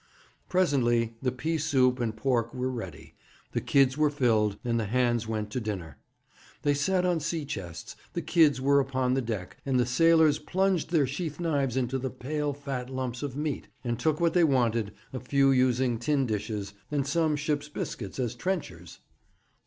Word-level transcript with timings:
Presently 0.49 1.13
the 1.21 1.31
pea 1.31 1.59
soup 1.59 1.99
and 1.99 2.17
pork 2.17 2.55
were 2.55 2.71
ready, 2.71 3.13
the 3.51 3.61
kids 3.61 3.99
were 3.99 4.09
filled, 4.09 4.57
and 4.65 4.79
the 4.79 4.87
hands 4.87 5.27
went 5.27 5.51
to 5.51 5.59
dinner. 5.59 5.99
They 6.63 6.73
sat 6.73 7.05
on 7.05 7.19
sea 7.19 7.45
chests, 7.45 7.95
the 8.13 8.21
kids 8.23 8.59
were 8.59 8.79
upon 8.79 9.13
the 9.13 9.21
deck, 9.21 9.57
and 9.63 9.79
the 9.79 9.85
sailors 9.85 10.39
plunged 10.39 10.89
their 10.89 11.05
sheath 11.05 11.39
knives 11.39 11.77
into 11.77 11.99
the 11.99 12.09
pale, 12.09 12.51
fat 12.51 12.89
lumps 12.89 13.21
of 13.21 13.37
meat, 13.37 13.67
and 13.83 13.99
took 13.99 14.19
what 14.19 14.33
they 14.33 14.43
wanted, 14.43 14.91
a 15.13 15.19
few 15.19 15.51
using 15.51 15.99
tin 15.99 16.25
dishes, 16.25 16.73
and 16.89 17.05
some 17.05 17.35
ship's 17.35 17.69
biscuit, 17.69 18.17
as 18.17 18.33
trenchers. 18.33 19.01